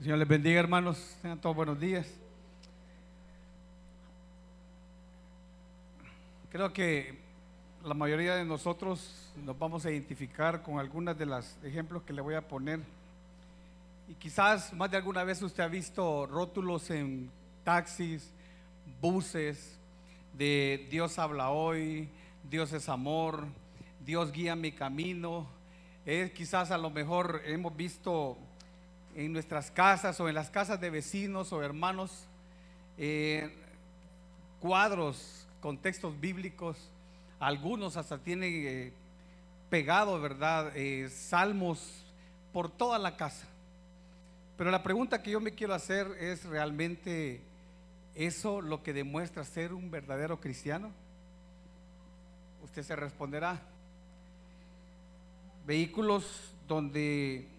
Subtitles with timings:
[0.00, 1.16] Señor les bendiga, hermanos.
[1.20, 2.06] Tengan todos buenos días.
[6.50, 7.18] Creo que
[7.84, 12.22] la mayoría de nosotros nos vamos a identificar con algunos de los ejemplos que le
[12.22, 12.78] voy a poner.
[14.08, 17.28] Y quizás más de alguna vez usted ha visto rótulos en
[17.64, 18.30] taxis,
[19.00, 19.80] buses,
[20.32, 22.08] de Dios habla hoy,
[22.48, 23.46] Dios es amor,
[24.06, 25.48] Dios guía mi camino.
[26.36, 28.38] Quizás a lo mejor hemos visto
[29.18, 32.28] en nuestras casas o en las casas de vecinos o hermanos
[32.96, 33.52] eh,
[34.60, 36.76] cuadros con textos bíblicos.
[37.40, 38.92] Algunos hasta tienen eh,
[39.70, 40.70] pegado, ¿verdad?
[40.76, 42.04] Eh, salmos
[42.52, 43.48] por toda la casa.
[44.56, 47.40] Pero la pregunta que yo me quiero hacer es realmente
[48.14, 50.92] eso lo que demuestra ser un verdadero cristiano.
[52.62, 53.60] Usted se responderá.
[55.66, 57.57] Vehículos donde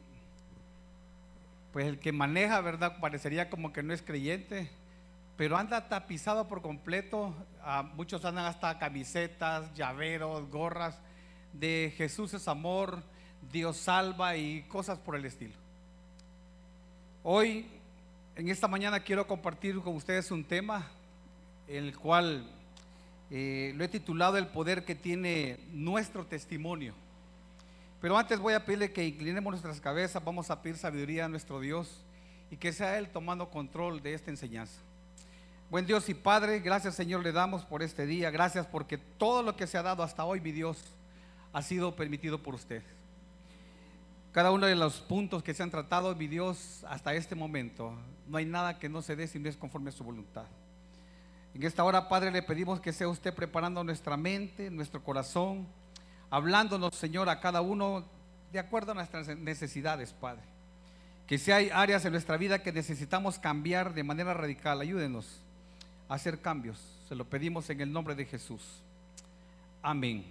[1.71, 2.99] pues el que maneja, ¿verdad?
[2.99, 4.69] Parecería como que no es creyente,
[5.37, 7.33] pero anda tapizado por completo.
[7.95, 10.99] muchos andan hasta camisetas, llaveros, gorras
[11.53, 13.01] de Jesús es amor,
[13.51, 15.53] Dios salva y cosas por el estilo.
[17.23, 17.65] Hoy,
[18.35, 20.87] en esta mañana, quiero compartir con ustedes un tema,
[21.67, 22.49] el cual
[23.29, 26.93] eh, lo he titulado El poder que tiene nuestro testimonio.
[28.01, 31.59] Pero antes voy a pedirle que inclinemos nuestras cabezas, vamos a pedir sabiduría a nuestro
[31.59, 32.01] Dios
[32.49, 34.79] y que sea Él tomando control de esta enseñanza.
[35.69, 39.55] Buen Dios y Padre, gracias Señor le damos por este día, gracias porque todo lo
[39.55, 40.81] que se ha dado hasta hoy, mi Dios,
[41.51, 42.81] ha sido permitido por usted.
[44.31, 47.93] Cada uno de los puntos que se han tratado, mi Dios, hasta este momento,
[48.27, 50.45] no hay nada que no se dé si no es conforme a su voluntad.
[51.53, 55.67] En esta hora, Padre, le pedimos que sea usted preparando nuestra mente, nuestro corazón,
[56.29, 58.05] hablándonos, Señor, a cada uno
[58.51, 60.43] de acuerdo a nuestras necesidades, Padre.
[61.27, 65.41] Que si hay áreas en nuestra vida que necesitamos cambiar de manera radical, ayúdenos
[66.07, 66.79] a hacer cambios.
[67.07, 68.61] Se lo pedimos en el nombre de Jesús.
[69.81, 70.25] Amén.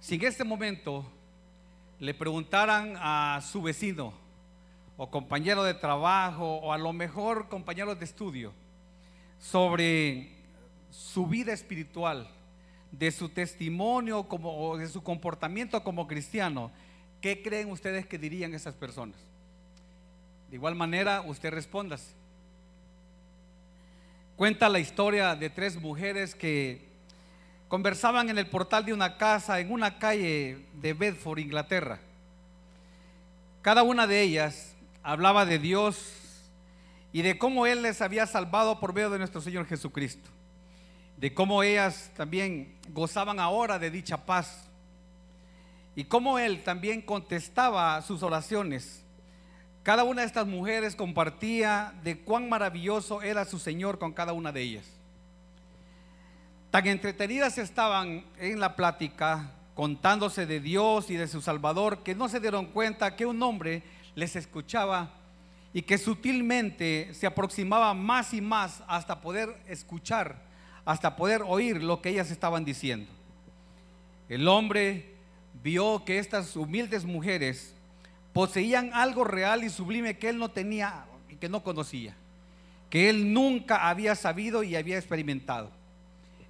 [0.00, 1.04] Si en este momento
[1.98, 4.12] le preguntaran a su vecino
[4.96, 8.52] o compañero de trabajo o a lo mejor compañero de estudio
[9.40, 10.30] sobre
[10.90, 12.28] su vida espiritual,
[12.98, 16.70] de su testimonio como, o de su comportamiento como cristiano,
[17.20, 19.16] ¿qué creen ustedes que dirían esas personas?
[20.50, 21.96] De igual manera, usted responda.
[24.36, 26.88] Cuenta la historia de tres mujeres que
[27.68, 31.98] conversaban en el portal de una casa en una calle de Bedford, Inglaterra.
[33.62, 36.12] Cada una de ellas hablaba de Dios
[37.12, 40.33] y de cómo Él les había salvado por medio de nuestro Señor Jesucristo
[41.16, 44.68] de cómo ellas también gozaban ahora de dicha paz
[45.96, 49.04] y cómo él también contestaba sus oraciones.
[49.82, 54.50] Cada una de estas mujeres compartía de cuán maravilloso era su Señor con cada una
[54.50, 54.86] de ellas.
[56.70, 62.28] Tan entretenidas estaban en la plática, contándose de Dios y de su Salvador, que no
[62.28, 63.82] se dieron cuenta que un hombre
[64.16, 65.10] les escuchaba
[65.72, 70.43] y que sutilmente se aproximaba más y más hasta poder escuchar
[70.84, 73.10] hasta poder oír lo que ellas estaban diciendo.
[74.28, 75.14] El hombre
[75.62, 77.74] vio que estas humildes mujeres
[78.32, 82.14] poseían algo real y sublime que él no tenía y que no conocía,
[82.90, 85.70] que él nunca había sabido y había experimentado.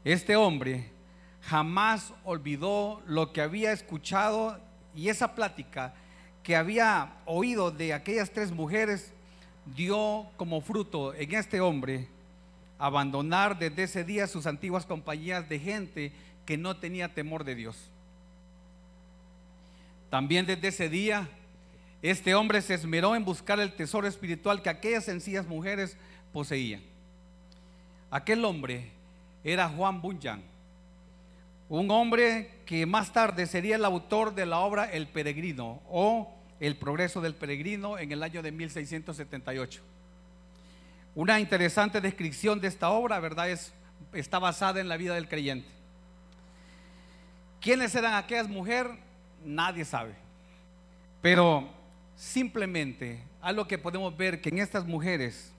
[0.04, 0.90] Este hombre
[1.42, 4.58] jamás olvidó lo que había escuchado
[4.94, 5.94] y esa plática
[6.42, 9.12] que había oído de aquellas tres mujeres
[9.74, 12.08] dio como fruto en este hombre
[12.84, 16.12] abandonar desde ese día sus antiguas compañías de gente
[16.44, 17.78] que no tenía temor de Dios.
[20.10, 21.26] También desde ese día,
[22.02, 25.96] este hombre se esmeró en buscar el tesoro espiritual que aquellas sencillas mujeres
[26.30, 26.82] poseían.
[28.10, 28.90] Aquel hombre
[29.42, 30.42] era Juan Bunyan,
[31.70, 36.76] un hombre que más tarde sería el autor de la obra El Peregrino o El
[36.76, 39.93] Progreso del Peregrino en el año de 1678.
[41.14, 43.50] Una interesante descripción de esta obra, ¿verdad?
[43.50, 43.72] Es,
[44.12, 45.68] está basada en la vida del creyente.
[47.60, 48.92] ¿Quiénes eran aquellas mujeres?
[49.44, 50.14] Nadie sabe.
[51.22, 51.68] Pero
[52.16, 55.52] simplemente algo que podemos ver que en estas mujeres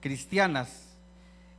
[0.00, 0.96] cristianas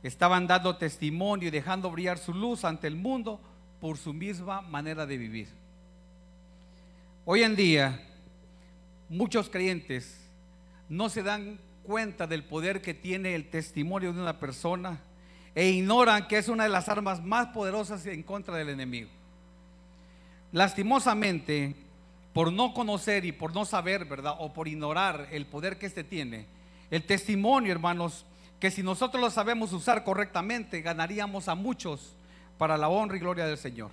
[0.02, 3.40] estaban dando testimonio y dejando brillar su luz ante el mundo
[3.80, 5.48] por su misma manera de vivir.
[7.24, 8.00] Hoy en día,
[9.08, 10.18] muchos creyentes
[10.88, 11.58] no se dan
[11.88, 15.00] cuenta del poder que tiene el testimonio de una persona
[15.54, 19.08] e ignoran que es una de las armas más poderosas en contra del enemigo.
[20.52, 21.74] Lastimosamente,
[22.34, 24.34] por no conocer y por no saber, ¿verdad?
[24.38, 26.44] O por ignorar el poder que éste tiene.
[26.90, 28.26] El testimonio, hermanos,
[28.60, 32.12] que si nosotros lo sabemos usar correctamente, ganaríamos a muchos
[32.58, 33.92] para la honra y gloria del Señor.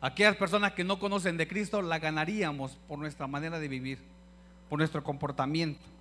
[0.00, 4.00] Aquellas personas que no conocen de Cristo la ganaríamos por nuestra manera de vivir,
[4.68, 5.97] por nuestro comportamiento.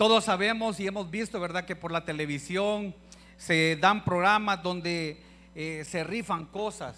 [0.00, 2.94] Todos sabemos y hemos visto, ¿verdad?, que por la televisión
[3.36, 5.22] se dan programas donde
[5.54, 6.96] eh, se rifan cosas.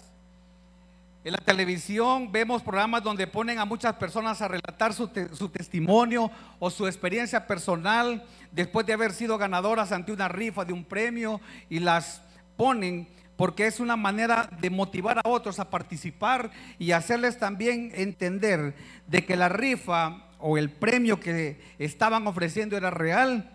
[1.25, 6.31] En la televisión vemos programas donde ponen a muchas personas a relatar su, su, testimonio
[6.59, 8.23] o su experiencia personal
[8.53, 12.21] después de haber sido ganadoras ante una rifa de un premio y las
[12.55, 18.73] ponen porque es una manera de motivar a otros a participar y hacerles también entender
[19.07, 23.49] de que la rifa o el premio que estaban ofreciendo era real,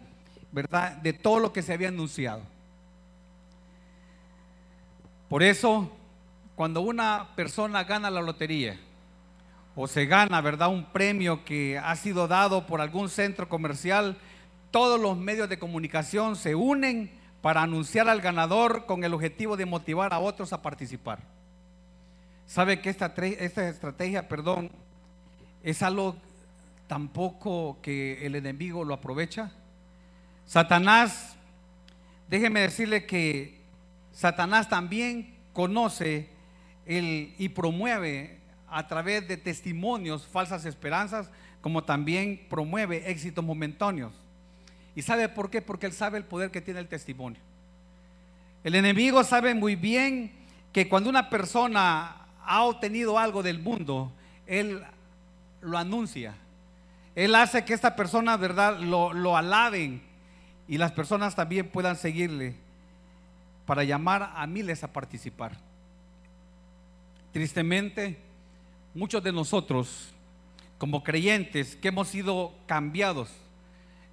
[0.50, 0.96] ¿verdad?
[0.96, 2.40] De todo lo que se había anunciado.
[5.29, 5.94] Por eso,
[6.55, 8.81] cuando una persona gana la lotería
[9.76, 10.70] o se gana, ¿verdad?
[10.70, 14.17] Un premio que ha sido dado por algún centro comercial,
[14.70, 17.11] todos los medios de comunicación se unen
[17.43, 21.19] para anunciar al ganador con el objetivo de motivar a otros a participar.
[22.46, 24.70] ¿Sabe que esta, esta estrategia, perdón,
[25.62, 26.17] es algo
[26.88, 29.52] tampoco que el enemigo lo aprovecha.
[30.46, 31.37] Satanás,
[32.29, 33.61] déjeme decirle que
[34.12, 36.31] Satanás también conoce
[36.87, 38.38] el, y promueve
[38.69, 41.31] a través de testimonios falsas esperanzas,
[41.61, 44.12] como también promueve éxitos momentáneos.
[44.96, 45.62] ¿Y sabe por qué?
[45.62, 47.40] Porque él sabe el poder que tiene el testimonio.
[48.64, 50.32] El enemigo sabe muy bien
[50.73, 54.12] que cuando una persona ha obtenido algo del mundo,
[54.46, 54.82] él
[55.61, 56.35] lo anuncia
[57.19, 60.00] él hace que esta persona, ¿verdad?, lo, lo alaben
[60.69, 62.55] y las personas también puedan seguirle
[63.67, 65.56] para llamar a miles a participar.
[67.32, 68.20] Tristemente,
[68.94, 70.12] muchos de nosotros,
[70.79, 73.32] como creyentes, que hemos sido cambiados,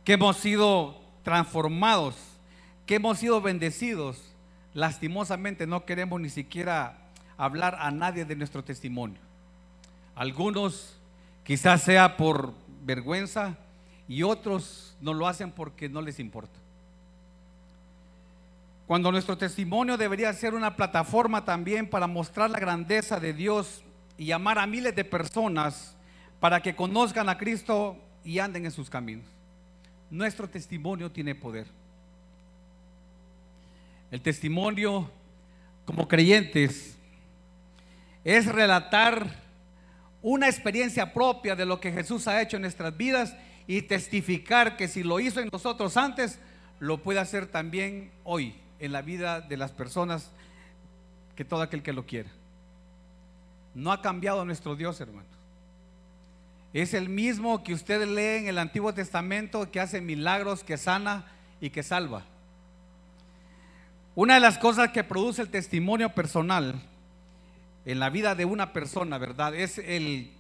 [0.04, 2.16] que hemos sido transformados,
[2.88, 4.34] que hemos sido bendecidos,
[4.74, 6.98] lastimosamente no queremos ni siquiera
[7.38, 9.20] hablar a nadie de nuestro testimonio.
[10.16, 10.98] Algunos
[11.44, 13.58] quizás sea por vergüenza
[14.08, 16.60] y otros no lo hacen porque no les importa.
[18.88, 23.84] Cuando nuestro testimonio debería ser una plataforma también para mostrar la grandeza de Dios
[24.18, 25.96] y llamar a miles de personas
[26.40, 29.26] para que conozcan a Cristo y anden en sus caminos.
[30.12, 31.66] Nuestro testimonio tiene poder.
[34.12, 35.10] El testimonio
[35.86, 36.96] como creyentes
[38.24, 39.45] es relatar
[40.28, 43.36] una experiencia propia de lo que Jesús ha hecho en nuestras vidas
[43.68, 46.40] y testificar que si lo hizo en nosotros antes,
[46.80, 50.32] lo puede hacer también hoy en la vida de las personas
[51.36, 52.32] que todo aquel que lo quiera.
[53.76, 55.30] No ha cambiado nuestro Dios, hermanos.
[56.74, 61.28] Es el mismo que ustedes leen en el Antiguo Testamento que hace milagros, que sana
[61.62, 62.24] y que salva.
[64.16, 66.82] Una de las cosas que produce el testimonio personal
[67.86, 69.56] en la vida de una persona, ¿verdad?
[69.56, 70.32] Es el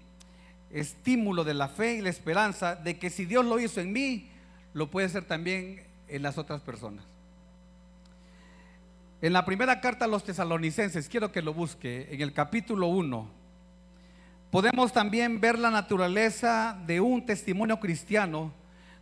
[0.71, 4.29] estímulo de la fe y la esperanza de que si Dios lo hizo en mí,
[4.73, 7.05] lo puede hacer también en las otras personas.
[9.21, 13.27] En la primera carta a los tesalonicenses, quiero que lo busque, en el capítulo 1,
[14.51, 18.53] podemos también ver la naturaleza de un testimonio cristiano,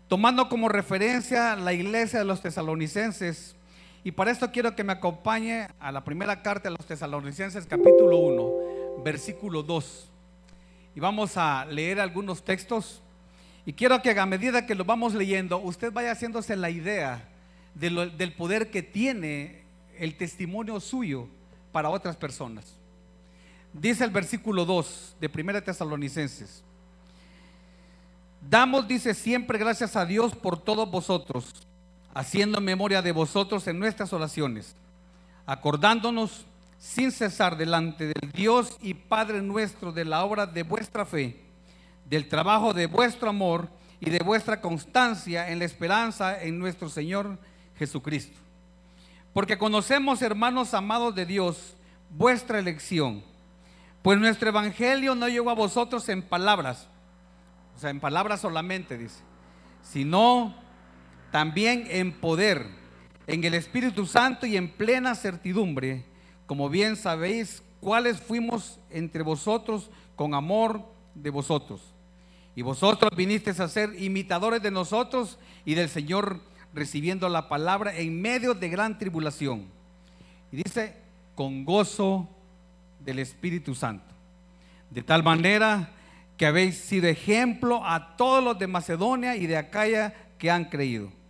[0.07, 3.56] tomando como referencia la iglesia de los tesalonicenses
[4.04, 8.18] y para esto quiero que me acompañe a la primera carta de los tesalonicenses capítulo
[8.18, 10.10] 1, versículo 2.
[10.95, 13.02] Y vamos a leer algunos textos.
[13.66, 17.30] Y quiero que a medida que lo vamos leyendo, usted vaya haciéndose la idea
[17.76, 19.64] del poder que tiene
[19.98, 21.30] el testimonio suyo
[21.72, 22.76] para otras personas.
[23.72, 26.62] Dice el versículo 2 de Primera Tesalonicenses.
[28.50, 31.66] Damos, dice, siempre gracias a Dios por todos vosotros
[32.13, 34.75] haciendo memoria de vosotros en nuestras oraciones,
[35.45, 36.45] acordándonos
[36.77, 41.39] sin cesar delante del Dios y Padre nuestro de la obra de vuestra fe,
[42.05, 47.39] del trabajo de vuestro amor y de vuestra constancia en la esperanza en nuestro Señor
[47.77, 48.37] Jesucristo.
[49.33, 51.75] Porque conocemos, hermanos amados de Dios,
[52.09, 53.23] vuestra elección,
[54.01, 56.87] pues nuestro evangelio no llegó a vosotros en palabras,
[57.75, 59.21] o sea, en palabras solamente, dice,
[59.81, 60.53] sino
[61.33, 62.68] también en poder,
[63.25, 66.06] en el Espíritu Santo y en plena certidumbre,
[66.45, 70.85] como bien sabéis cuáles fuimos entre vosotros con amor
[71.16, 71.81] de vosotros.
[72.56, 76.40] Y vosotros vinisteis a ser imitadores de nosotros y del Señor
[76.71, 79.66] recibiendo la palabra en medio de gran tribulación.
[80.52, 80.94] Y dice,
[81.33, 82.30] con gozo
[82.99, 84.13] del Espíritu Santo.
[84.92, 85.90] De tal manera
[86.37, 91.22] que habéis sido ejemplo a todos los de Macedonia y de Acaya que han creído.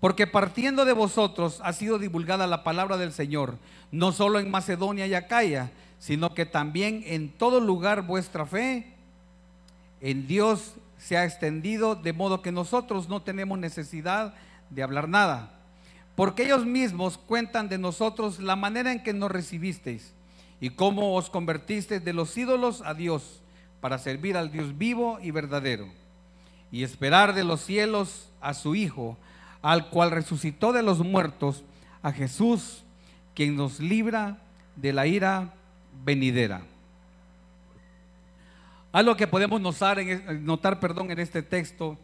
[0.00, 3.58] Porque partiendo de vosotros ha sido divulgada la palabra del Señor,
[3.90, 8.94] no solo en Macedonia y Acaya, sino que también en todo lugar vuestra fe
[10.00, 14.34] en Dios se ha extendido, de modo que nosotros no tenemos necesidad
[14.70, 15.54] de hablar nada.
[16.14, 20.12] Porque ellos mismos cuentan de nosotros la manera en que nos recibisteis
[20.60, 23.40] y cómo os convertisteis de los ídolos a Dios
[23.80, 25.86] para servir al Dios vivo y verdadero
[26.72, 29.16] y esperar de los cielos a su Hijo,
[29.62, 31.64] al cual resucitó de los muertos,
[32.02, 32.84] a Jesús,
[33.34, 34.38] quien nos libra
[34.76, 35.54] de la ira
[36.04, 36.62] venidera.
[38.92, 40.44] Algo que podemos notar, en,
[40.80, 41.98] perdón, en este texto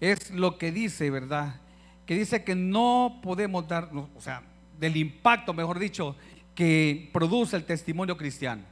[0.00, 1.60] es lo que dice, ¿verdad?
[2.06, 4.42] Que dice que no podemos dar, o sea,
[4.80, 6.16] del impacto, mejor dicho,
[6.54, 8.62] que produce el testimonio cristiano.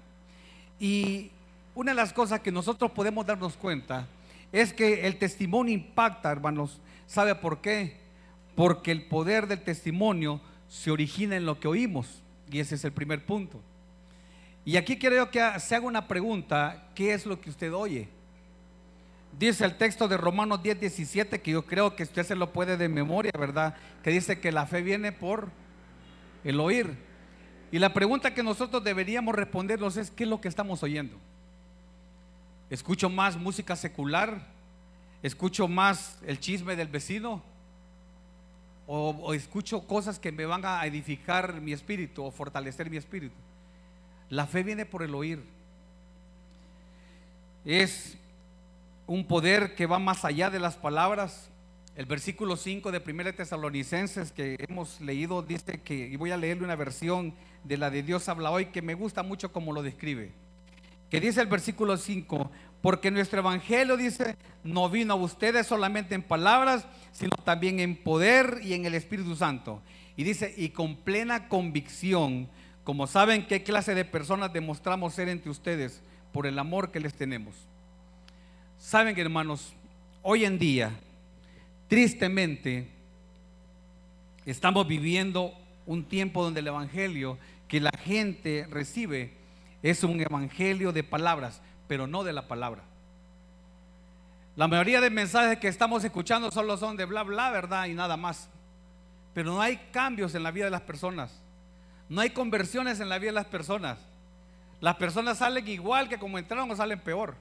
[0.79, 1.31] Y
[1.75, 4.09] una de las cosas que nosotros podemos darnos cuenta
[4.51, 6.81] es que el testimonio impacta, hermanos.
[7.07, 8.00] ¿Sabe por qué?
[8.55, 12.23] Porque el poder del testimonio se origina en lo que oímos.
[12.51, 13.61] Y ese es el primer punto.
[14.65, 18.09] Y aquí quiero que se haga una pregunta, ¿qué es lo que usted oye?
[19.39, 22.77] Dice el texto de Romanos 10, 17, que yo creo que usted se lo puede
[22.77, 23.77] de memoria, ¿verdad?
[24.03, 25.51] Que dice que la fe viene por
[26.45, 26.97] el oír.
[27.73, 31.17] Y la pregunta que nosotros deberíamos respondernos es, ¿qué es lo que estamos oyendo?
[32.69, 34.47] ¿Escucho más música secular?
[35.23, 37.43] ¿Escucho más el chisme del vecino?
[38.93, 43.37] ¿O, escucho cosas que me van a edificar mi espíritu o fortalecer mi espíritu?
[44.29, 45.45] La fe viene por el oír.
[47.65, 48.19] Es
[49.07, 51.51] un poder que va más allá de las palabras.
[51.95, 56.65] El versículo 5 de 1 Tesalonicenses que hemos leído dice que, y voy a leerle
[56.65, 57.33] una versión
[57.63, 60.33] de la de Dios habla hoy que me gusta mucho como lo describe.
[61.11, 62.51] Que dice el versículo 5,
[62.83, 68.61] porque nuestro evangelio dice, no vino a ustedes solamente en palabras, sino también en poder
[68.63, 69.83] y en el Espíritu Santo.
[70.17, 72.49] Y dice, y con plena convicción
[72.85, 76.03] como saben qué clase de personas demostramos ser entre ustedes
[76.33, 77.55] por el amor que les tenemos.
[78.79, 79.75] Saben, hermanos,
[80.23, 80.91] hoy en día,
[81.89, 82.89] tristemente,
[84.47, 85.53] estamos viviendo
[85.87, 87.39] un tiempo donde el Evangelio
[87.69, 89.35] que la gente recibe
[89.83, 92.83] es un Evangelio de palabras, pero no de la palabra.
[94.57, 98.17] La mayoría de mensajes que estamos escuchando solo son de bla, bla, verdad, y nada
[98.17, 98.49] más.
[99.33, 101.41] Pero no hay cambios en la vida de las personas.
[102.09, 103.99] No hay conversiones en la vida de las personas.
[104.81, 107.37] Las personas salen igual que como entraron o salen peor.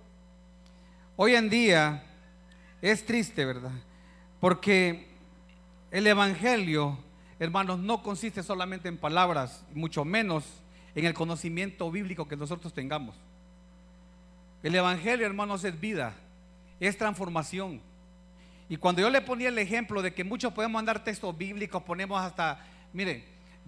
[1.15, 2.03] Hoy en día
[2.81, 3.71] es triste, ¿verdad?
[4.39, 5.09] Porque
[5.91, 6.97] el Evangelio,
[7.39, 10.45] hermanos, no consiste solamente en palabras, mucho menos
[10.95, 13.15] en el conocimiento bíblico que nosotros tengamos.
[14.61, 16.15] El Evangelio, hermanos, es vida,
[16.79, 17.81] es transformación.
[18.67, 22.21] Y cuando yo le ponía el ejemplo de que muchos podemos mandar textos bíblicos, ponemos
[22.21, 23.23] hasta, mire,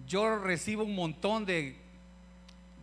[0.06, 1.76] yo recibo un montón de,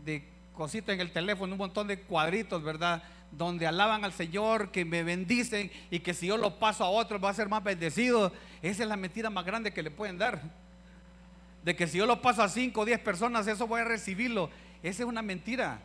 [0.03, 3.03] de cositas en el teléfono, un montón de cuadritos, ¿verdad?
[3.31, 7.19] Donde alaban al Señor, que me bendicen y que si yo lo paso a otro
[7.19, 8.34] va a ser más bendecido.
[8.62, 10.41] Esa es la mentira más grande que le pueden dar.
[11.63, 14.50] De que si yo lo paso a 5 o 10 personas, eso voy a recibirlo.
[14.82, 15.82] Esa es una mentira.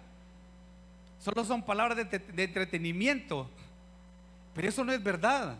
[1.19, 3.49] Solo son palabras de, entretenimiento.
[4.55, 5.57] Pero eso no es verdad.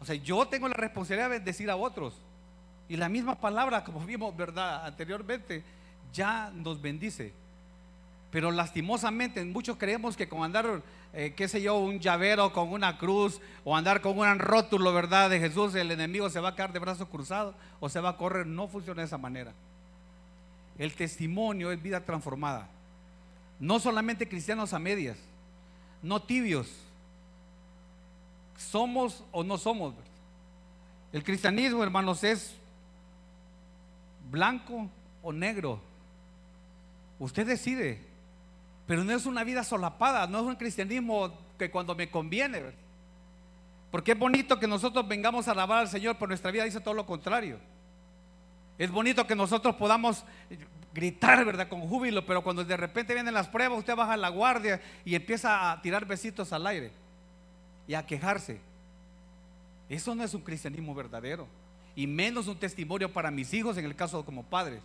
[0.00, 2.14] O sea, yo tengo la responsabilidad de bendecir a otros.
[2.88, 4.84] Y la misma palabra, como vimos, ¿verdad?
[4.84, 5.64] Anteriormente,
[6.12, 7.32] ya nos bendice.
[8.30, 10.82] Pero lastimosamente muchos creemos que con andar,
[11.16, 15.30] eh, qué sé yo, un llavero con una cruz o andar con un rótulo, ¿verdad?
[15.30, 18.16] De Jesús, el enemigo se va a quedar de brazos cruzados o se va a
[18.16, 18.46] correr.
[18.46, 19.52] No funciona de esa manera.
[20.76, 22.68] El testimonio es vida transformada.
[23.60, 25.16] No solamente cristianos a medias,
[26.02, 26.68] no tibios.
[28.56, 29.94] Somos o no somos.
[31.12, 32.56] El cristianismo, hermanos, es
[34.32, 34.88] blanco
[35.22, 35.80] o negro.
[37.20, 38.13] Usted decide.
[38.86, 42.62] Pero no es una vida solapada, no es un cristianismo que cuando me conviene.
[43.90, 46.94] Porque es bonito que nosotros vengamos a alabar al Señor, pero nuestra vida dice todo
[46.94, 47.58] lo contrario.
[48.76, 50.24] Es bonito que nosotros podamos
[50.92, 51.68] gritar, ¿verdad?
[51.68, 55.70] Con júbilo, pero cuando de repente vienen las pruebas, usted baja la guardia y empieza
[55.70, 56.92] a tirar besitos al aire
[57.86, 58.60] y a quejarse.
[59.88, 61.46] Eso no es un cristianismo verdadero
[61.96, 64.80] y menos un testimonio para mis hijos en el caso como padres,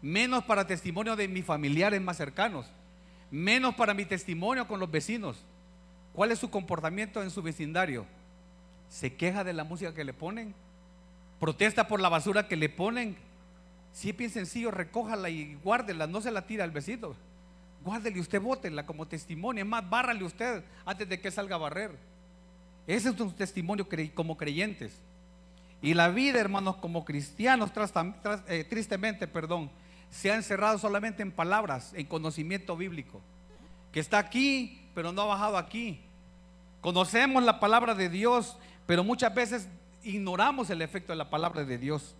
[0.00, 2.66] menos para testimonio de mis familiares más cercanos,
[3.30, 5.44] menos para mi testimonio con los vecinos.
[6.12, 8.06] ¿Cuál es su comportamiento en su vecindario?
[8.88, 10.54] ¿Se queja de la música que le ponen?
[11.38, 13.16] ¿Protesta por la basura que le ponen?
[13.92, 17.14] Si es bien sencillo, recójala y guárdela, no se la tira al vecino.
[17.84, 19.62] guárdele usted, bótela como testimonio.
[19.62, 21.92] Es más, bárrale usted antes de que salga a barrer.
[22.86, 24.92] Ese es un testimonio como creyentes.
[25.80, 27.70] Y la vida, hermanos, como cristianos,
[28.48, 29.70] eh, tristemente, perdón,
[30.10, 33.20] se ha encerrado solamente en palabras, en conocimiento bíblico.
[33.92, 36.00] Que está aquí, pero no ha bajado aquí.
[36.80, 39.68] Conocemos la palabra de Dios, pero muchas veces
[40.02, 42.14] ignoramos el efecto de la palabra de Dios.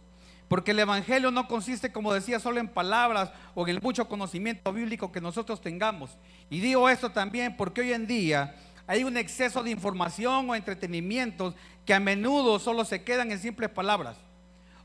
[0.49, 4.73] Porque el Evangelio no consiste, como decía, solo en palabras o en el mucho conocimiento
[4.73, 6.17] bíblico que nosotros tengamos.
[6.49, 11.55] Y digo esto también porque hoy en día hay un exceso de información o entretenimientos
[11.85, 14.17] que a menudo solo se quedan en simples palabras.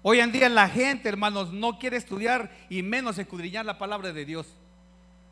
[0.05, 4.25] Hoy en día la gente, hermanos, no quiere estudiar y menos escudriñar la palabra de
[4.25, 4.45] Dios.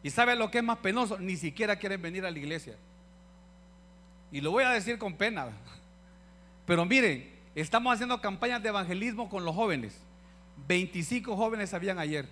[0.01, 1.19] ¿Y sabe lo que es más penoso?
[1.19, 2.77] Ni siquiera quieren venir a la iglesia.
[4.31, 5.49] Y lo voy a decir con pena.
[6.65, 9.99] Pero miren, estamos haciendo campañas de evangelismo con los jóvenes.
[10.67, 12.25] 25 jóvenes habían ayer.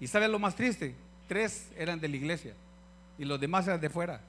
[0.00, 0.96] ¿Y saben lo más triste?
[1.28, 2.54] Tres eran de la iglesia
[3.18, 4.20] y los demás eran de fuera.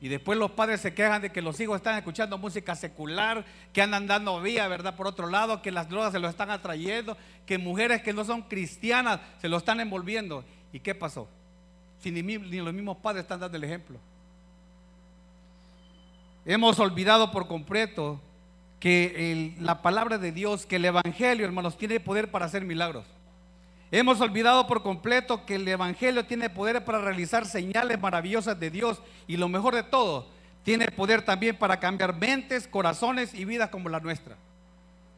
[0.00, 3.82] Y después los padres se quejan de que los hijos están escuchando música secular, que
[3.82, 4.94] andan dando vía, ¿verdad?
[4.94, 8.42] Por otro lado, que las drogas se lo están atrayendo, que mujeres que no son
[8.42, 10.44] cristianas se lo están envolviendo.
[10.72, 11.28] ¿Y qué pasó?
[12.00, 13.98] Si ni, ni los mismos padres están dando el ejemplo.
[16.44, 18.20] Hemos olvidado por completo
[18.78, 23.04] que la palabra de Dios, que el Evangelio, hermanos, tiene poder para hacer milagros.
[23.90, 29.00] Hemos olvidado por completo que el Evangelio tiene poder para realizar señales maravillosas de Dios
[29.26, 30.28] y lo mejor de todo,
[30.62, 34.36] tiene poder también para cambiar mentes, corazones y vidas como la nuestra.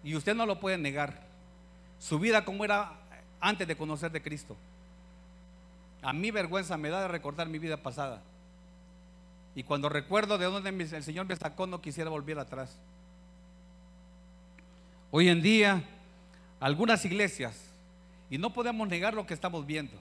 [0.04, 1.20] Y usted no lo puede negar.
[1.98, 2.92] Su vida como era
[3.40, 4.56] antes de conocer de Cristo.
[6.02, 8.22] A mí vergüenza me da de recordar mi vida pasada.
[9.56, 12.78] Y cuando recuerdo de dónde el Señor me sacó, no quisiera volver atrás.
[15.10, 15.82] Hoy en día,
[16.60, 17.69] algunas iglesias,
[18.30, 19.98] y no podemos negar lo que estamos viendo,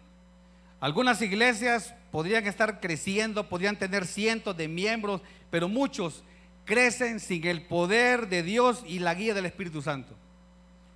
[0.79, 5.21] algunas iglesias podrían estar creciendo, podrían tener cientos de miembros,
[5.51, 6.23] pero muchos
[6.63, 10.15] crecen sin el poder de Dios y la guía del Espíritu Santo.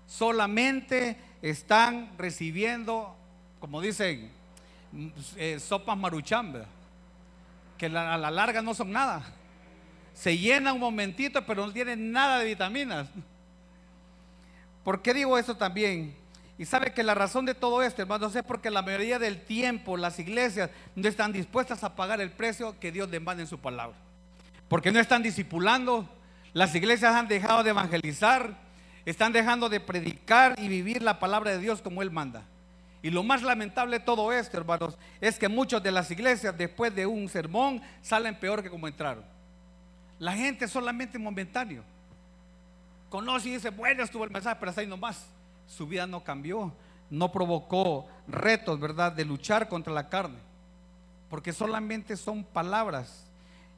[0.07, 3.13] Solamente están recibiendo,
[3.59, 4.31] como dicen,
[5.35, 6.65] eh, sopas maruchamba,
[7.77, 9.23] que a la larga no son nada.
[10.13, 13.09] Se llena un momentito, pero no tienen nada de vitaminas.
[14.83, 16.15] ¿Por qué digo eso también?
[16.63, 19.97] Y sabe que la razón de todo esto, hermanos, es porque la mayoría del tiempo
[19.97, 23.97] las iglesias no están dispuestas a pagar el precio que Dios demanda en su palabra.
[24.69, 26.07] Porque no están discipulando,
[26.53, 28.57] las iglesias han dejado de evangelizar,
[29.05, 32.45] están dejando de predicar y vivir la palabra de Dios como Él manda.
[33.01, 36.95] Y lo más lamentable de todo esto, hermanos, es que muchas de las iglesias después
[36.95, 39.25] de un sermón salen peor que como entraron.
[40.17, 41.83] La gente solamente momentáneo
[43.09, 45.32] conoce y dice, bueno, estuvo el mensaje, pero hasta ahí nomás.
[45.67, 46.73] Su vida no cambió,
[47.09, 50.37] no provocó retos, ¿verdad?, de luchar contra la carne.
[51.29, 53.27] Porque solamente son palabras.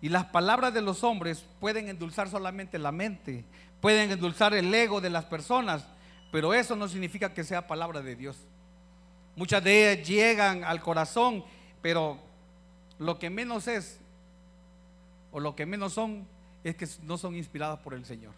[0.02, 3.46] Y las palabras de los hombres pueden endulzar solamente la mente,
[3.82, 5.86] pueden endulzar el ego de las personas,
[6.32, 8.38] pero eso no significa que sea palabra de Dios.
[9.36, 11.44] Muchas de ellas llegan al corazón,
[11.82, 12.20] pero
[13.00, 14.00] lo que menos es,
[15.32, 16.28] o lo que menos son,
[16.64, 18.34] es que no son inspiradas por el Señor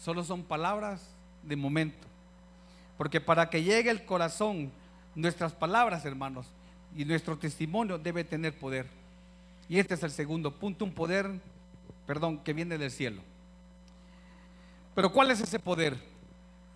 [0.00, 2.06] solo son palabras de momento.
[3.00, 4.70] Porque para que llegue el corazón,
[5.14, 6.44] nuestras palabras, hermanos,
[6.94, 8.88] y nuestro testimonio debe tener poder.
[9.70, 11.30] Y este es el segundo punto, un poder,
[12.06, 13.22] perdón, que viene del cielo.
[14.94, 15.96] Pero ¿cuál es ese poder?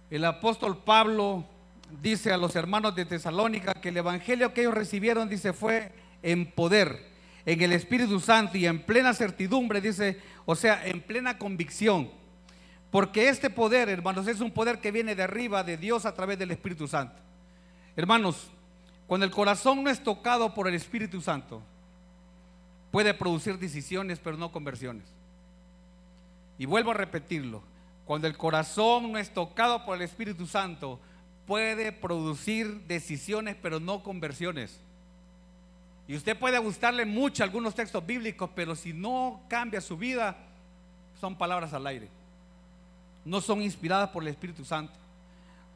[0.09, 1.45] El apóstol Pablo
[2.01, 6.51] dice a los hermanos de Tesalónica que el evangelio que ellos recibieron, dice, fue en
[6.53, 7.07] poder,
[7.45, 12.11] en el Espíritu Santo y en plena certidumbre, dice, o sea, en plena convicción
[12.95, 16.39] porque este poder, hermanos, es un poder que viene de arriba de Dios a través
[16.39, 17.17] del Espíritu Santo.
[17.97, 18.53] Hermanos,
[19.09, 21.61] cuando el corazón no es tocado por el Espíritu Santo,
[22.93, 25.07] puede producir decisiones, pero no conversiones.
[26.57, 27.65] Y vuelvo a repetirlo,
[28.05, 31.01] cuando el corazón no es tocado por el Espíritu Santo,
[31.49, 34.79] puede producir decisiones, pero no conversiones.
[36.07, 40.37] Y usted puede gustarle mucho algunos textos bíblicos, pero si no cambia su vida,
[41.21, 42.09] son palabras al aire
[43.25, 44.95] no son inspiradas por el Espíritu Santo.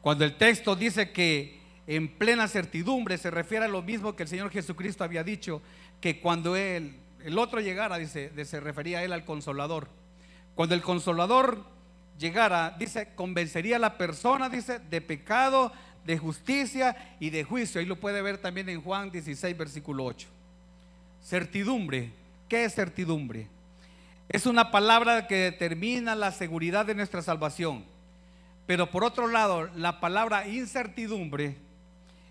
[0.01, 4.29] Cuando el texto dice que en plena certidumbre se refiere a lo mismo que el
[4.29, 5.61] Señor Jesucristo había dicho,
[5.99, 9.89] que cuando él, el otro llegara, dice, se refería a él al consolador.
[10.55, 11.63] Cuando el consolador
[12.19, 15.71] llegara, dice, convencería a la persona, dice, de pecado,
[16.05, 17.79] de justicia y de juicio.
[17.79, 20.27] Ahí lo puede ver también en Juan 16, versículo 8.
[21.23, 22.11] Certidumbre.
[22.47, 23.47] ¿Qué es certidumbre?
[24.29, 27.83] Es una palabra que determina la seguridad de nuestra salvación.
[28.67, 31.57] Pero por otro lado, la palabra incertidumbre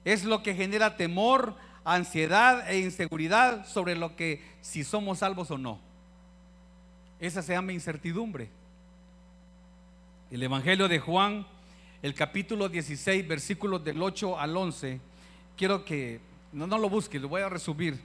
[0.04, 5.58] es lo que genera temor, ansiedad e inseguridad sobre lo que si somos salvos o
[5.58, 5.80] no.
[7.18, 8.48] Esa se llama incertidumbre.
[10.30, 11.44] El Evangelio de Juan,
[12.00, 15.00] el capítulo 16, versículos del 8 al 11,
[15.56, 16.20] quiero que
[16.52, 17.98] no, no lo busque, lo voy a resumir.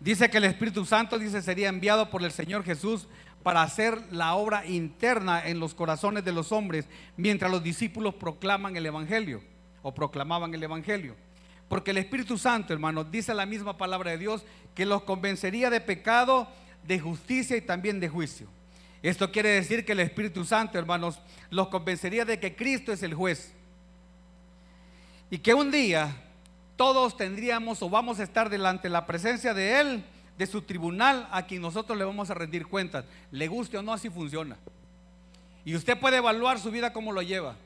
[0.00, 3.06] Dice que el Espíritu Santo, dice, sería enviado por el Señor Jesús
[3.42, 8.76] para hacer la obra interna en los corazones de los hombres mientras los discípulos proclaman
[8.76, 9.42] el Evangelio
[9.82, 11.16] o proclamaban el Evangelio.
[11.68, 15.80] Porque el Espíritu Santo, hermanos, dice la misma palabra de Dios que los convencería de
[15.80, 16.48] pecado,
[16.84, 18.48] de justicia y también de juicio.
[19.02, 23.14] Esto quiere decir que el Espíritu Santo, hermanos, los convencería de que Cristo es el
[23.14, 23.54] juez.
[25.30, 26.14] Y que un día
[26.76, 30.04] todos tendríamos o vamos a estar delante de la presencia de Él
[30.40, 33.04] de su tribunal a quien nosotros le vamos a rendir cuentas.
[33.30, 34.56] Le guste o no, así funciona.
[35.66, 37.56] Y usted puede evaluar su vida como lo lleva.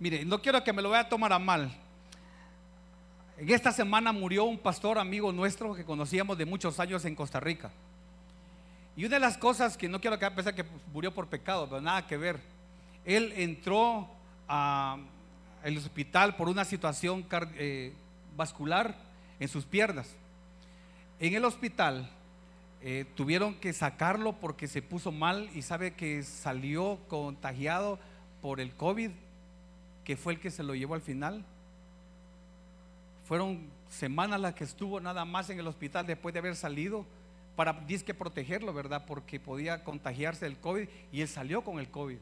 [0.00, 1.70] Mire, no quiero que me lo vaya a tomar a mal.
[3.36, 7.40] En esta semana murió un pastor amigo nuestro que conocíamos de muchos años en Costa
[7.40, 7.70] Rica.
[8.96, 11.82] Y una de las cosas que no quiero que pensar que murió por pecado, pero
[11.82, 12.40] nada que ver.
[13.04, 14.08] Él entró
[14.48, 17.26] al hospital por una situación
[17.58, 17.92] eh,
[18.34, 18.96] vascular
[19.38, 20.16] en sus piernas.
[21.22, 22.10] En el hospital
[22.80, 28.00] eh, tuvieron que sacarlo porque se puso mal y sabe que salió contagiado
[28.40, 29.12] por el COVID,
[30.02, 31.44] que fue el que se lo llevó al final.
[33.24, 37.06] Fueron semanas las que estuvo nada más en el hospital después de haber salido
[37.54, 39.04] para disque protegerlo, ¿verdad?
[39.06, 42.18] Porque podía contagiarse del COVID y él salió con el COVID.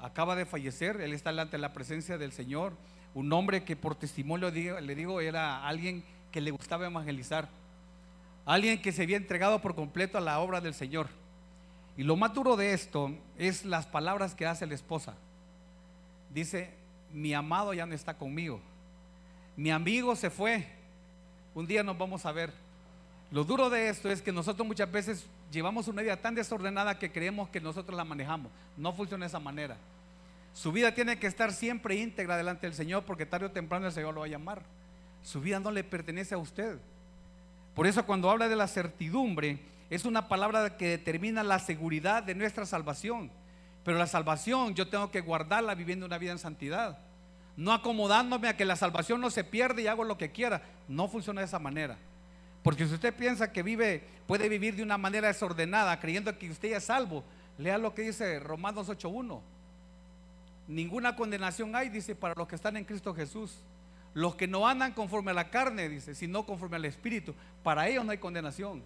[0.00, 2.74] Acaba de fallecer, él está de la presencia del Señor.
[3.14, 7.48] Un hombre que por testimonio le digo era alguien que le gustaba evangelizar.
[8.44, 11.08] Alguien que se había entregado por completo a la obra del Señor.
[11.96, 15.14] Y lo más duro de esto es las palabras que hace la esposa.
[16.32, 16.70] Dice,
[17.12, 18.60] mi amado ya no está conmigo.
[19.56, 20.66] Mi amigo se fue.
[21.54, 22.52] Un día nos vamos a ver.
[23.30, 27.12] Lo duro de esto es que nosotros muchas veces llevamos una vida tan desordenada que
[27.12, 28.50] creemos que nosotros la manejamos.
[28.76, 29.76] No funciona de esa manera.
[30.54, 33.92] Su vida tiene que estar siempre íntegra delante del Señor porque tarde o temprano el
[33.92, 34.62] Señor lo va a llamar.
[35.22, 36.78] Su vida no le pertenece a usted.
[37.74, 42.34] Por eso cuando habla de la certidumbre, es una palabra que determina la seguridad de
[42.34, 43.30] nuestra salvación.
[43.84, 46.98] Pero la salvación yo tengo que guardarla viviendo una vida en santidad.
[47.56, 50.62] No acomodándome a que la salvación no se pierde y hago lo que quiera.
[50.88, 51.98] No funciona de esa manera.
[52.62, 56.72] Porque si usted piensa que vive, puede vivir de una manera desordenada, creyendo que usted
[56.72, 57.24] es salvo,
[57.58, 59.40] lea lo que dice Romanos 8.1.
[60.68, 63.58] Ninguna condenación hay, dice, para los que están en Cristo Jesús.
[64.14, 68.04] Los que no andan conforme a la carne, dice, sino conforme al Espíritu, para ellos
[68.04, 68.82] no hay condenación.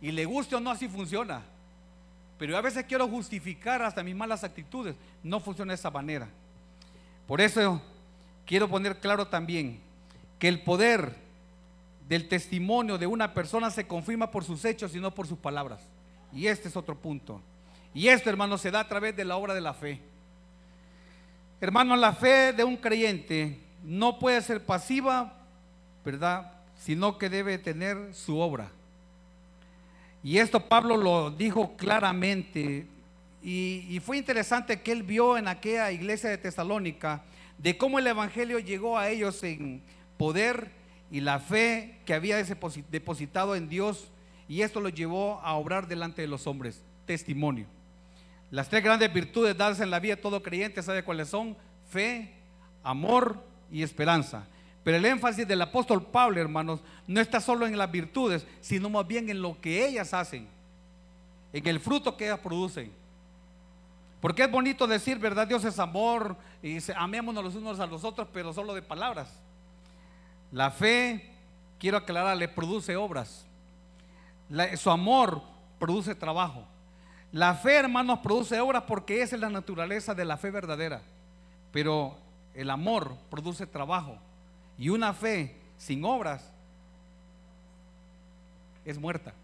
[0.00, 1.42] Y le guste o no, así funciona.
[2.38, 4.94] Pero a veces quiero justificar hasta mis malas actitudes.
[5.22, 6.28] No funciona de esa manera.
[7.26, 7.80] Por eso
[8.44, 9.80] quiero poner claro también
[10.38, 11.14] que el poder
[12.08, 15.80] del testimonio de una persona se confirma por sus hechos y no por sus palabras.
[16.32, 17.40] Y este es otro punto.
[17.94, 20.00] Y esto, hermano, se da a través de la obra de la fe.
[21.60, 25.32] Hermano, la fe de un creyente no puede ser pasiva,
[26.04, 26.52] ¿verdad?
[26.76, 28.68] Sino que debe tener su obra.
[30.24, 32.86] Y esto Pablo lo dijo claramente.
[33.42, 37.22] Y, fue interesante que él vio en aquella iglesia de Tesalónica
[37.58, 39.80] de cómo el Evangelio llegó a ellos en
[40.18, 40.72] poder
[41.12, 42.42] y la fe que había
[42.90, 44.10] depositado en Dios.
[44.48, 46.82] Y esto lo llevó a obrar delante de los hombres.
[47.06, 47.66] Testimonio.
[48.50, 51.56] Las tres grandes virtudes dadas en la vida de todo creyente, ¿sabe cuáles son?
[51.88, 52.32] Fe,
[52.82, 54.46] amor y esperanza.
[54.84, 59.06] Pero el énfasis del apóstol Pablo, hermanos, no está solo en las virtudes, sino más
[59.06, 60.46] bien en lo que ellas hacen,
[61.52, 62.92] en el fruto que ellas producen.
[64.20, 65.46] Porque es bonito decir, ¿verdad?
[65.46, 69.28] Dios es amor y amémonos los unos a los otros, pero solo de palabras.
[70.52, 71.32] La fe,
[71.78, 73.44] quiero aclararle, produce obras.
[74.76, 75.42] su amor
[75.78, 76.64] produce trabajo.
[77.32, 81.02] La fe, hermanos, produce obras porque esa es la naturaleza de la fe verdadera.
[81.72, 82.16] Pero
[82.56, 84.18] el amor produce trabajo
[84.78, 86.50] y una fe sin obras
[88.84, 89.34] es muerta.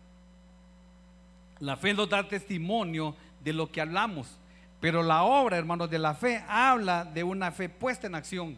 [1.59, 4.39] La fe nos da testimonio de lo que hablamos,
[4.81, 8.57] pero la obra, hermanos, de la fe habla de una fe puesta en acción.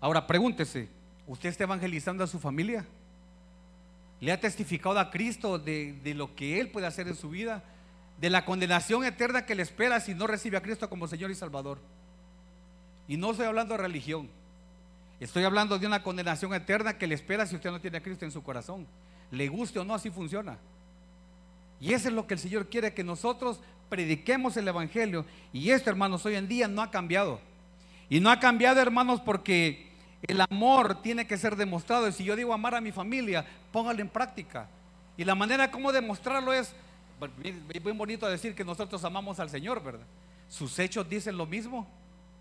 [0.00, 0.88] Ahora pregúntese,
[1.26, 2.86] ¿usted está evangelizando a su familia?
[4.20, 7.64] ¿Le ha testificado a Cristo de, de lo que Él puede hacer en su vida?
[8.20, 11.34] De la condenación eterna que le espera si no recibe a Cristo como Señor y
[11.34, 11.78] Salvador.
[13.08, 14.28] Y no estoy hablando de religión.
[15.20, 18.24] Estoy hablando de una condenación eterna que le espera si usted no tiene a Cristo
[18.24, 18.86] en su corazón.
[19.30, 20.58] Le guste o no, así funciona.
[21.80, 25.24] Y eso es lo que el Señor quiere, que nosotros prediquemos el Evangelio.
[25.52, 27.40] Y esto, hermanos, hoy en día no ha cambiado.
[28.08, 29.86] Y no ha cambiado, hermanos, porque
[30.22, 32.08] El amor tiene que ser demostrado.
[32.08, 34.68] Y si yo digo amar a mi familia, póngalo en práctica.
[35.16, 36.74] Y la manera como demostrarlo es,
[37.42, 40.06] es muy bonito decir que nosotros amamos al Señor, ¿verdad?
[40.48, 41.86] Sus hechos dicen lo mismo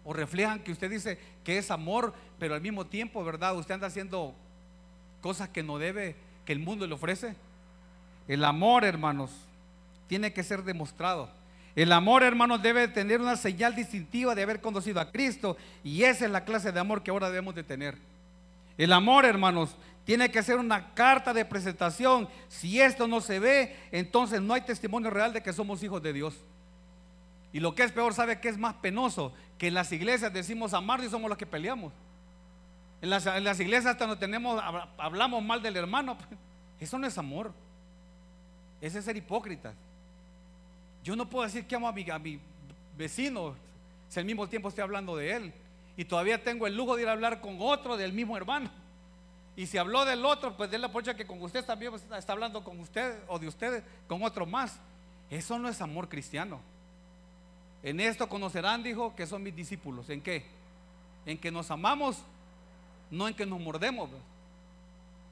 [0.03, 3.55] o reflejan que usted dice que es amor, pero al mismo tiempo, ¿verdad?
[3.57, 4.35] Usted anda haciendo
[5.21, 7.35] cosas que no debe, que el mundo le ofrece.
[8.27, 9.31] El amor, hermanos,
[10.07, 11.29] tiene que ser demostrado.
[11.75, 16.25] El amor, hermanos, debe tener una señal distintiva de haber conocido a Cristo y esa
[16.25, 17.97] es la clase de amor que ahora debemos de tener.
[18.77, 22.29] El amor, hermanos, tiene que ser una carta de presentación.
[22.47, 26.13] Si esto no se ve, entonces no hay testimonio real de que somos hijos de
[26.13, 26.35] Dios.
[27.51, 29.33] Y lo que es peor, ¿sabe que es más penoso?
[29.57, 31.91] Que en las iglesias decimos amar y somos los que peleamos.
[33.01, 34.61] En las, iglesias hasta no tenemos,
[34.97, 36.17] hablamos mal del hermano.
[36.79, 37.51] Eso no es amor.
[38.81, 39.73] Ese es ser hipócrita.
[41.03, 42.39] Yo no puedo decir que amo a mi
[42.97, 43.55] vecino
[44.09, 45.53] si al mismo tiempo estoy hablando de él.
[45.97, 48.69] Y todavía tengo el lujo de ir a hablar con otro del mismo hermano.
[49.55, 52.63] Y si habló del otro, pues de la pocha que con usted también está hablando
[52.63, 54.77] con usted o de ustedes con otro más.
[55.29, 56.59] Eso no es amor cristiano.
[57.81, 60.09] En esto conocerán, dijo, que son mis discípulos.
[60.09, 60.45] ¿En qué?
[61.25, 62.17] En que nos amamos,
[63.09, 64.09] no en que nos mordemos.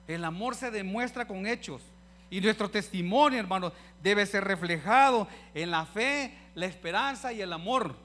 [0.07, 1.81] El amor se demuestra con hechos.
[2.29, 7.95] Y nuestro testimonio, hermanos, debe ser reflejado en la fe, la esperanza y el amor.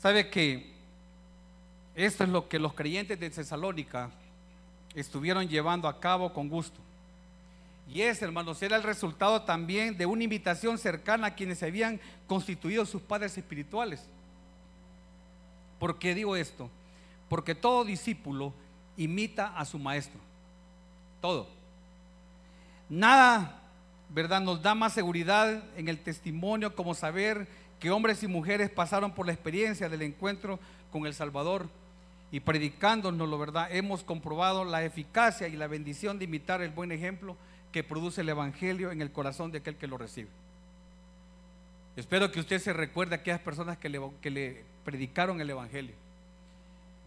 [0.00, 0.75] ¿Sabe que
[1.96, 4.10] esto es lo que los creyentes de Tesalónica
[4.94, 6.78] estuvieron llevando a cabo con gusto?
[7.92, 12.00] Y ese, hermanos, era el resultado también de una invitación cercana a quienes se habían
[12.26, 14.04] constituido sus padres espirituales.
[15.78, 16.70] ¿Por qué digo esto?
[17.28, 18.52] Porque todo discípulo
[18.96, 20.20] imita a su maestro
[21.20, 21.48] todo.
[22.88, 23.60] Nada,
[24.10, 24.40] ¿verdad?
[24.40, 27.48] Nos da más seguridad en el testimonio como saber
[27.80, 30.60] que hombres y mujeres pasaron por la experiencia del encuentro
[30.92, 31.68] con el Salvador
[32.30, 33.68] y predicándonos, ¿verdad?
[33.70, 37.36] Hemos comprobado la eficacia y la bendición de imitar el buen ejemplo
[37.72, 40.28] que produce el Evangelio en el corazón de aquel que lo recibe.
[41.96, 45.94] Espero que usted se recuerde a aquellas personas que le, que le predicaron el Evangelio.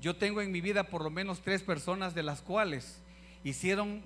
[0.01, 2.99] Yo tengo en mi vida por lo menos tres personas de las cuales
[3.43, 4.01] hicieron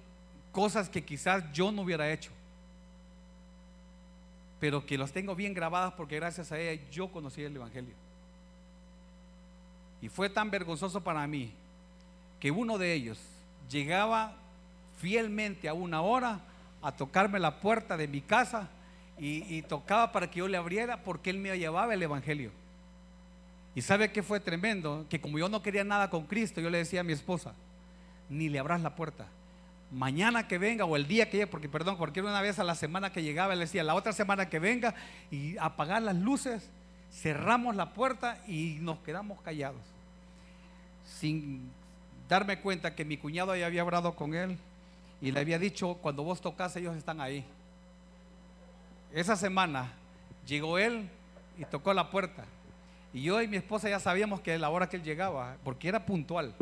[0.51, 2.31] cosas que quizás yo no hubiera hecho,
[4.59, 7.93] pero que los tengo bien grabadas porque gracias a ella yo conocí el Evangelio.
[10.03, 11.53] Y fue tan vergonzoso para mí
[12.41, 13.17] que uno de ellos
[13.69, 14.33] llegaba
[14.99, 16.41] fielmente a una hora
[16.81, 18.67] a tocarme la puerta de mi casa
[19.17, 22.51] y, tocaba para que yo le abriera porque él me llevaba el Evangelio.
[23.75, 26.79] Y sabe que fue tremendo, que como yo no quería nada con Cristo, yo le
[26.79, 27.53] decía a mi esposa,
[28.29, 29.27] ni le abras la puerta.
[29.89, 32.75] Mañana que venga o el día que llegue, porque perdón, porque una vez a la
[32.75, 34.95] semana que llegaba, le decía, la otra semana que venga
[35.31, 36.69] y apagar las luces,
[37.09, 39.92] cerramos la puerta y nos quedamos callados.
[41.05, 41.71] Sin
[42.29, 44.57] darme cuenta que mi cuñado ya había hablado con él
[45.21, 47.45] y le había dicho, cuando vos tocas ellos están ahí.
[49.13, 49.93] Esa semana
[50.45, 51.09] llegó él
[51.57, 52.43] y tocó la puerta.
[53.13, 55.87] Y yo y mi esposa ya sabíamos que a la hora que él llegaba, porque
[55.87, 56.53] era puntual.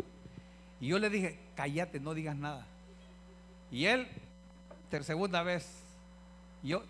[0.80, 2.66] Y yo le dije, cállate, no digas nada.
[3.70, 4.06] Y él,
[4.90, 5.66] ter segunda vez,
[6.62, 6.82] yo,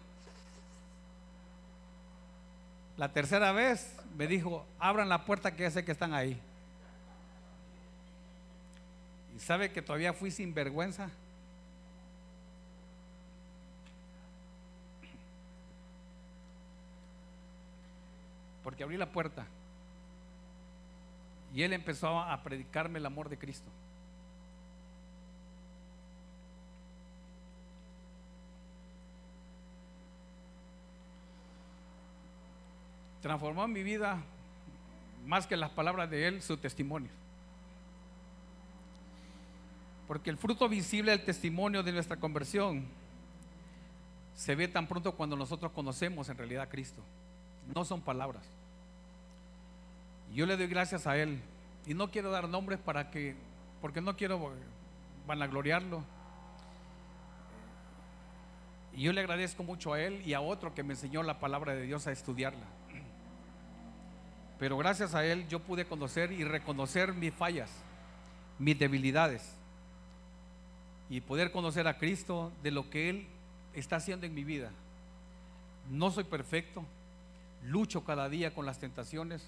[2.96, 6.38] la tercera vez me dijo, abran la puerta que sé que están ahí.
[9.36, 11.10] Y sabe que todavía fui sin vergüenza.
[18.62, 19.46] Porque abrí la puerta.
[21.54, 23.70] Y él empezó a predicarme el amor de Cristo.
[33.22, 34.20] transformó mi vida
[35.24, 37.21] más que las palabras de Él, su testimonio.
[40.12, 42.84] Porque el fruto visible del testimonio de nuestra conversión
[44.34, 47.00] se ve tan pronto cuando nosotros conocemos en realidad a Cristo.
[47.74, 48.44] No son palabras.
[50.34, 51.40] Yo le doy gracias a Él.
[51.86, 53.36] Y no quiero dar nombres para que,
[53.80, 54.52] porque no quiero
[55.26, 56.04] vanagloriarlo.
[58.92, 61.72] Y yo le agradezco mucho a Él y a otro que me enseñó la palabra
[61.74, 62.66] de Dios a estudiarla.
[64.58, 67.70] Pero gracias a Él yo pude conocer y reconocer mis fallas,
[68.58, 69.61] mis debilidades.
[71.12, 73.26] Y poder conocer a Cristo de lo que Él
[73.74, 74.70] está haciendo en mi vida.
[75.90, 76.86] No soy perfecto,
[77.64, 79.46] lucho cada día con las tentaciones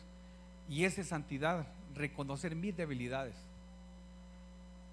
[0.69, 3.35] y esa es santidad, reconocer mis debilidades,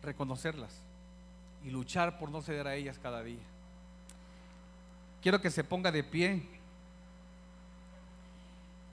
[0.01, 0.81] reconocerlas
[1.65, 3.43] y luchar por no ceder a ellas cada día.
[5.21, 6.41] Quiero que se ponga de pie.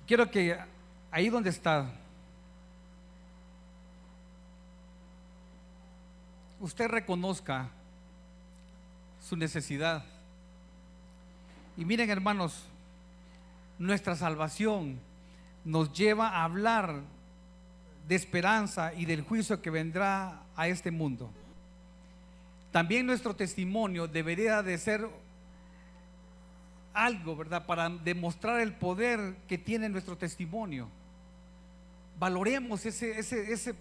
[0.05, 0.59] Quiero que
[1.13, 1.93] ahí donde está,
[6.61, 7.69] usted reconozca
[9.21, 10.05] su necesidad.
[11.77, 12.65] Y miren hermanos,
[13.79, 14.99] nuestra salvación
[15.65, 17.03] nos lleva a hablar
[18.09, 21.31] de esperanza y del juicio que vendrá a este mundo.
[22.73, 25.09] También nuestro testimonio debería de ser
[26.93, 27.65] algo, ¿verdad?
[27.67, 30.89] Para demostrar el poder que tiene nuestro testimonio.
[32.19, 33.75] Valoremos ese, ese,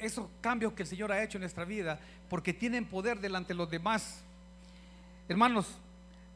[0.00, 3.58] esos cambios que el Señor ha hecho en nuestra vida, porque tienen poder delante de
[3.58, 4.22] los demás.
[5.28, 5.78] Hermanos,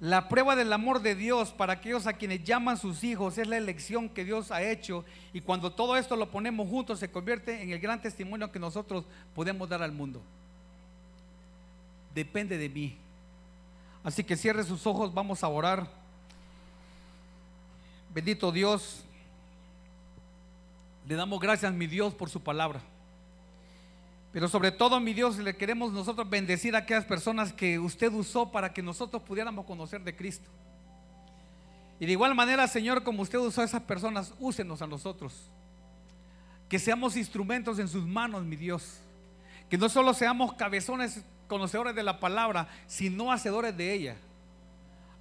[0.03, 3.57] la prueba del amor de Dios para aquellos a quienes llaman sus hijos es la
[3.57, 7.71] elección que Dios ha hecho y cuando todo esto lo ponemos juntos se convierte en
[7.71, 10.21] el gran testimonio que nosotros podemos dar al mundo.
[12.13, 12.99] Depende de mí.
[14.03, 15.89] Así que cierre sus ojos, vamos a orar.
[18.13, 19.05] Bendito Dios,
[21.07, 22.83] le damos gracias, mi Dios, por su palabra.
[24.33, 28.51] Pero sobre todo, mi Dios, le queremos nosotros bendecir a aquellas personas que usted usó
[28.51, 30.49] para que nosotros pudiéramos conocer de Cristo.
[32.01, 35.51] Y de igual manera, Señor, como usted usó a esas personas, úsenos a nosotros.
[36.69, 39.01] Que seamos instrumentos en sus manos, mi Dios.
[39.69, 44.17] Que no solo seamos cabezones conocedores de la palabra, sino hacedores de ella.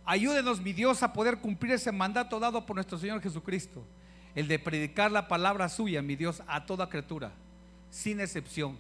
[0.06, 3.86] Ayúdenos, mi Dios, a poder cumplir ese mandato dado por nuestro Señor Jesucristo.
[4.34, 7.34] El de predicar la palabra suya, mi Dios, a toda criatura,
[7.90, 8.78] sin excepción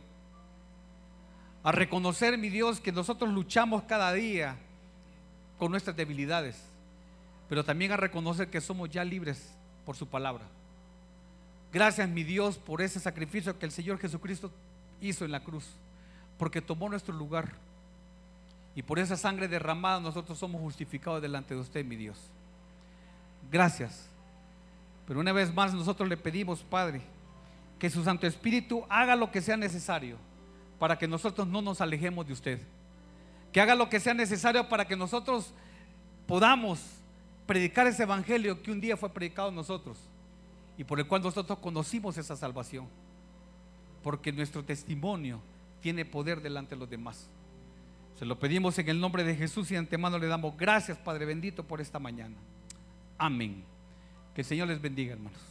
[1.63, 4.57] a reconocer, mi Dios, que nosotros luchamos cada día
[5.59, 6.59] con nuestras debilidades,
[7.47, 9.53] pero también a reconocer que somos ya libres
[9.85, 10.43] por su palabra.
[11.71, 14.51] Gracias, mi Dios, por ese sacrificio que el Señor Jesucristo
[15.01, 15.65] hizo en la cruz,
[16.37, 17.53] porque tomó nuestro lugar.
[18.73, 22.17] Y por esa sangre derramada nosotros somos justificados delante de usted, mi Dios.
[23.51, 24.07] Gracias.
[25.07, 27.01] Pero una vez más nosotros le pedimos, Padre,
[27.77, 30.17] que su Santo Espíritu haga lo que sea necesario
[30.81, 32.59] para que nosotros no nos alejemos de usted.
[33.51, 35.53] Que haga lo que sea necesario para que nosotros
[36.25, 36.83] podamos
[37.45, 39.99] predicar ese evangelio que un día fue predicado en nosotros
[40.79, 42.87] y por el cual nosotros conocimos esa salvación.
[44.01, 45.39] Porque nuestro testimonio
[45.81, 47.29] tiene poder delante de los demás.
[48.17, 51.25] Se lo pedimos en el nombre de Jesús y de antemano le damos gracias, Padre
[51.25, 52.37] bendito, por esta mañana.
[53.19, 53.63] Amén.
[54.33, 55.50] Que el Señor les bendiga, hermanos.